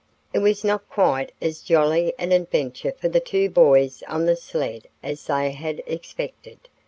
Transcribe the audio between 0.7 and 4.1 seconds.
quite as jolly an adventure for the two boys